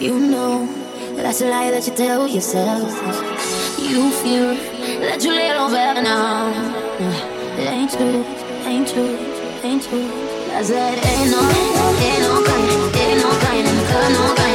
[0.00, 0.64] You know
[1.16, 2.88] that's a lie that you tell yourself.
[3.80, 4.54] You feel
[5.00, 6.54] that you little better now.
[7.58, 8.24] It ain't true,
[8.64, 9.18] ain't true,
[9.64, 10.08] ain't true.
[10.54, 11.40] I said ain't no,
[11.98, 14.47] ain't no kind, ain't no kind, ain't no kind.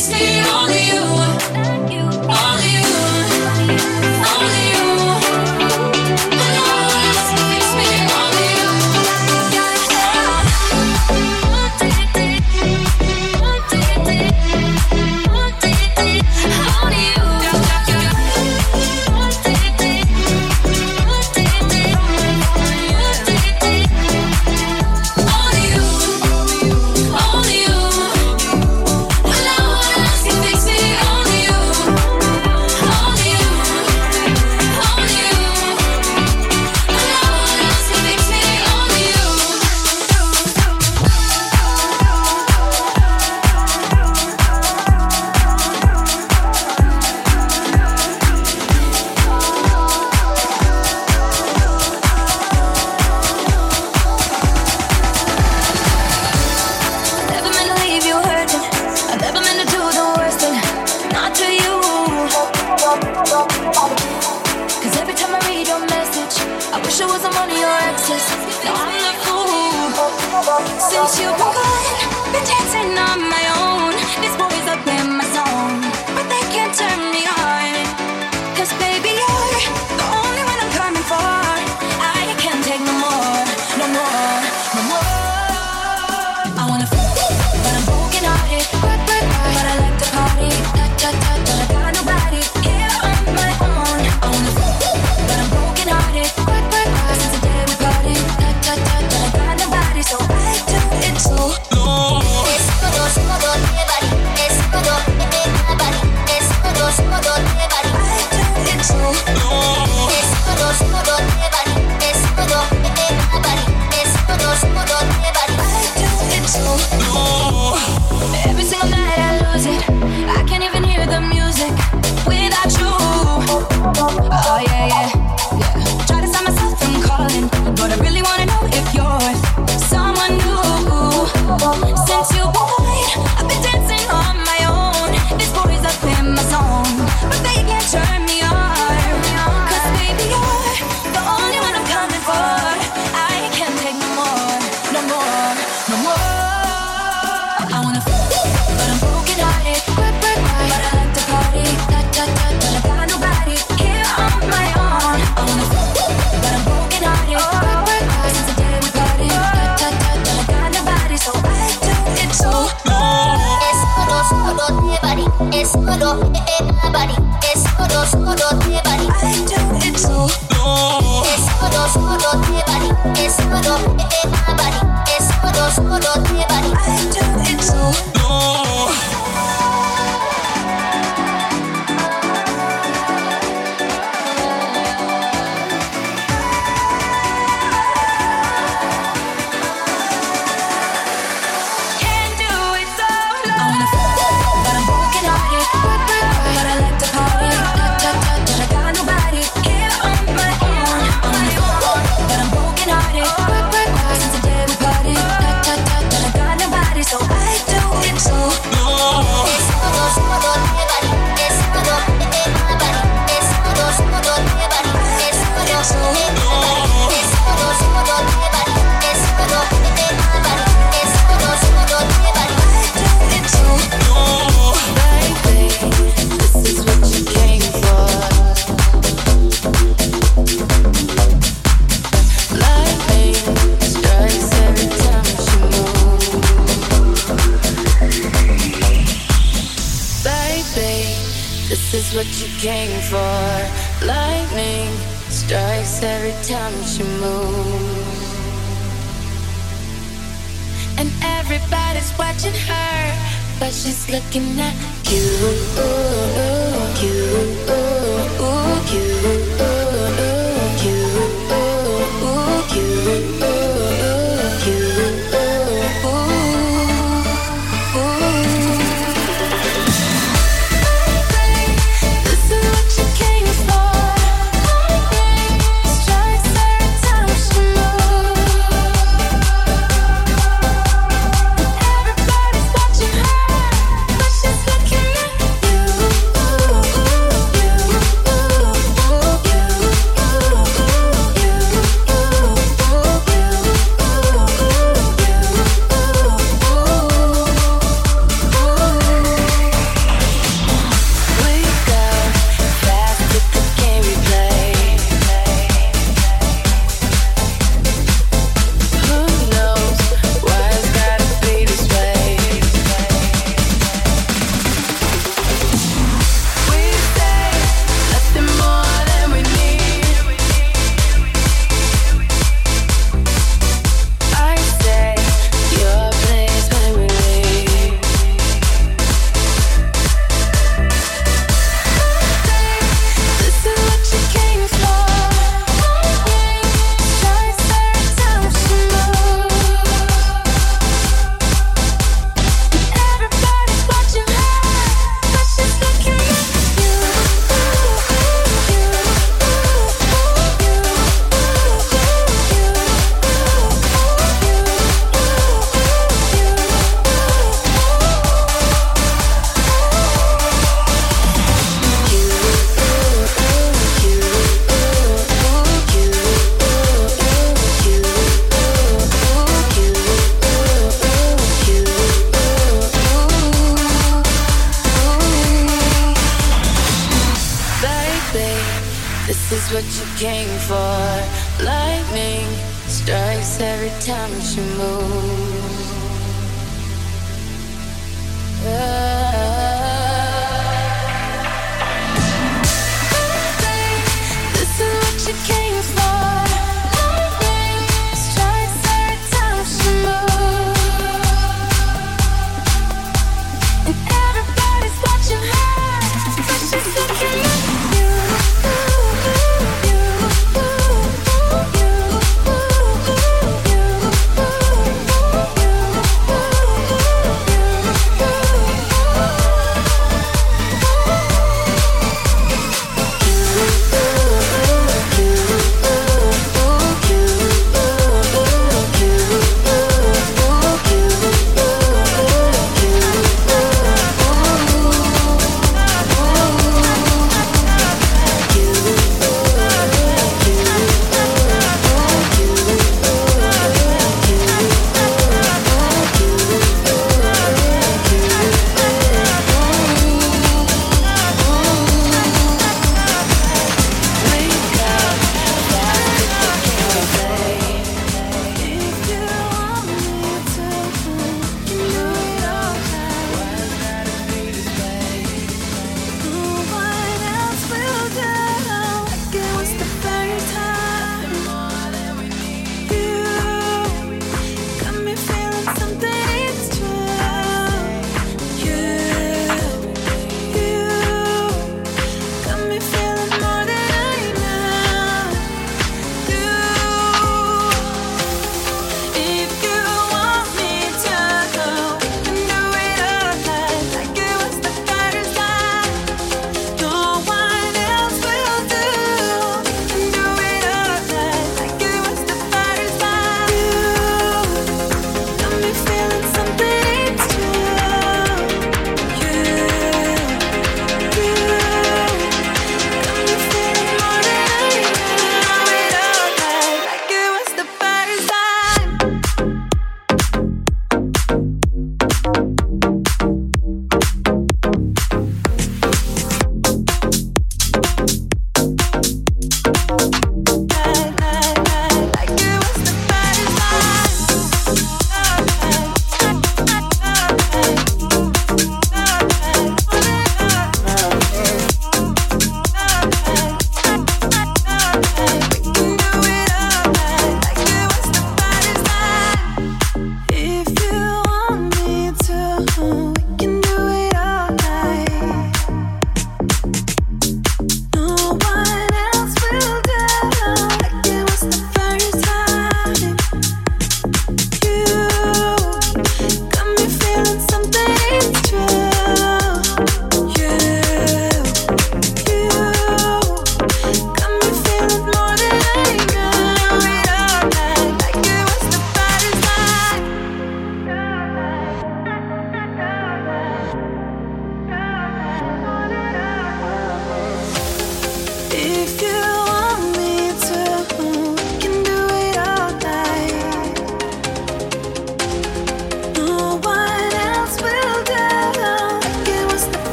[0.00, 0.38] Ooh.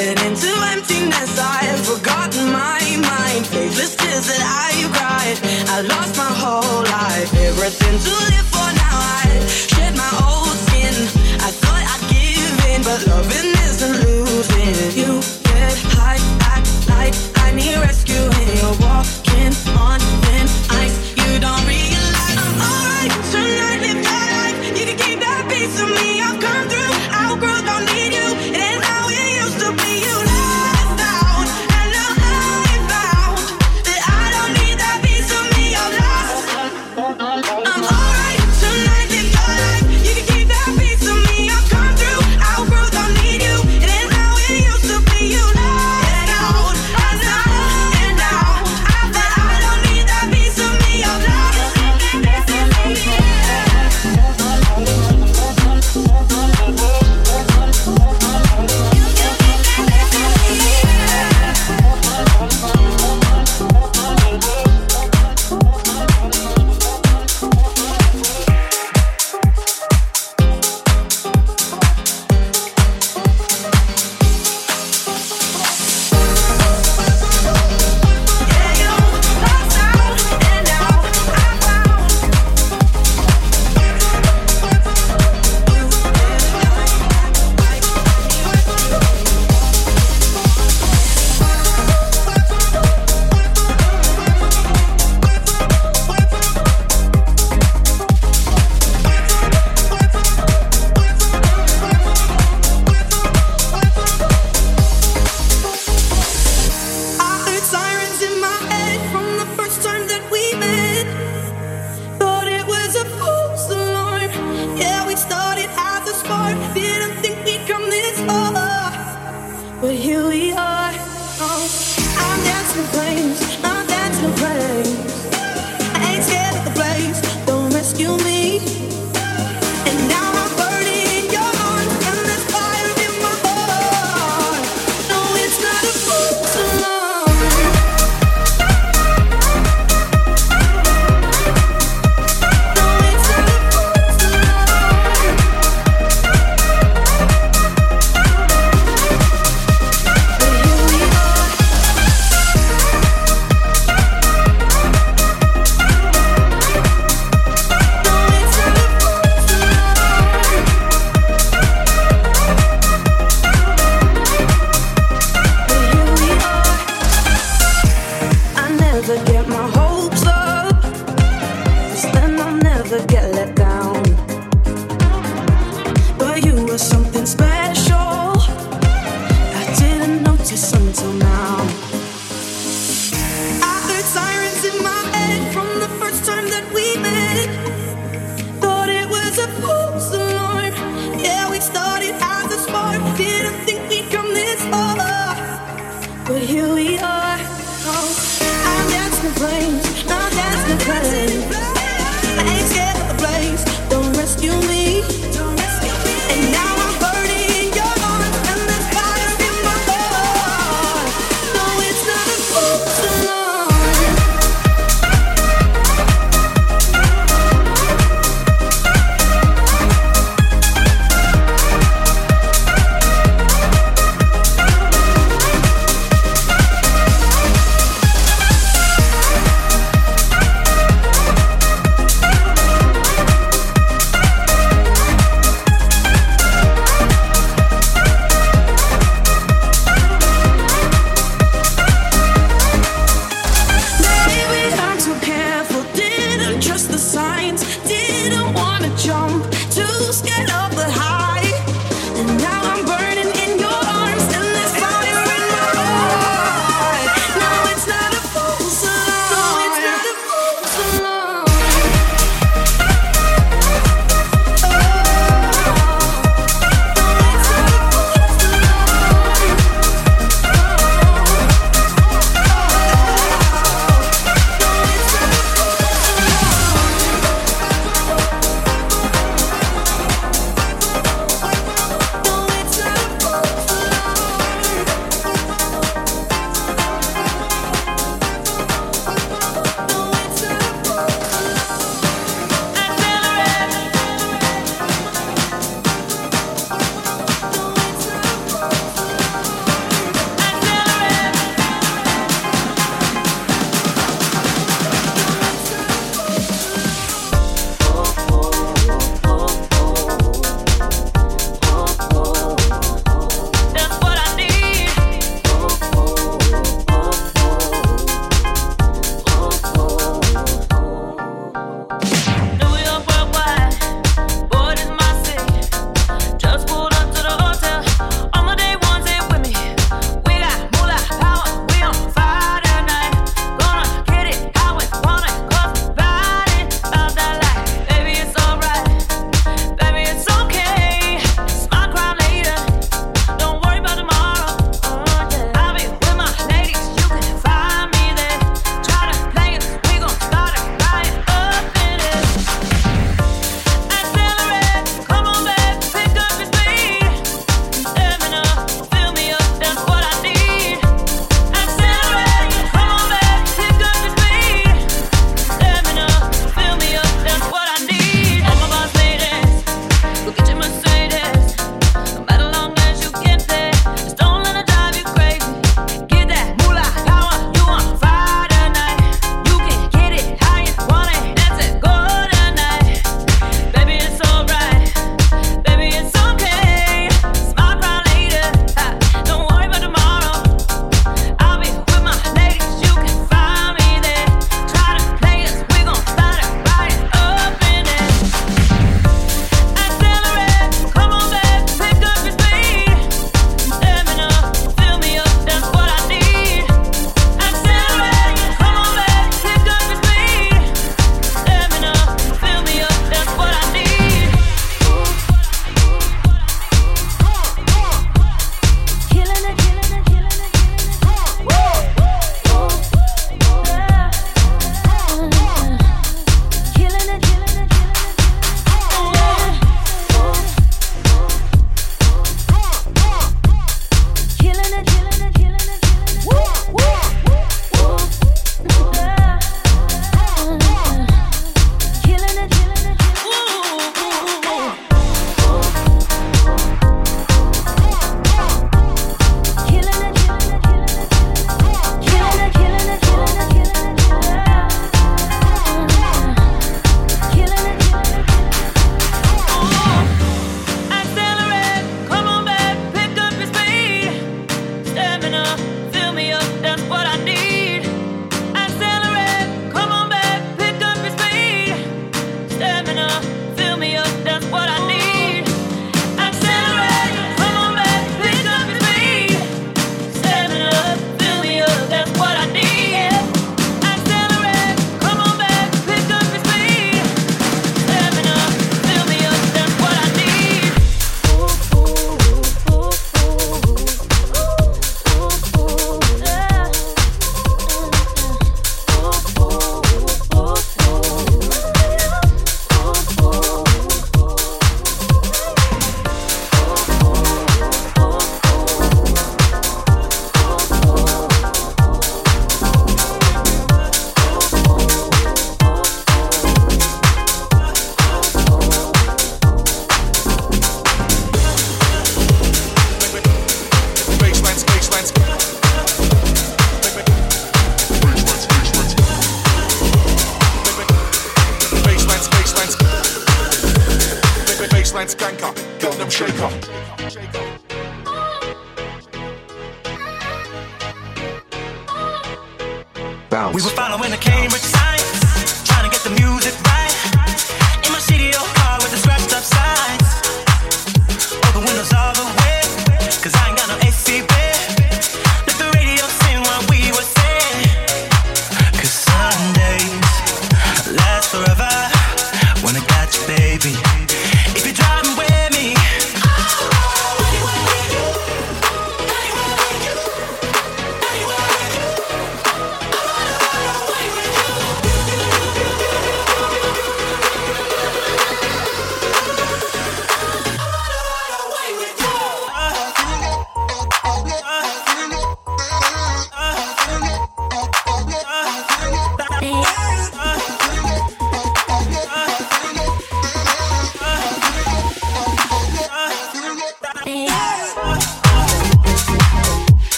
[0.00, 3.46] Drifting into emptiness, I have forgotten my mind.
[3.46, 5.36] Faithless tears that I cried,
[5.68, 7.34] I lost my whole life.
[7.34, 8.49] Everything to live.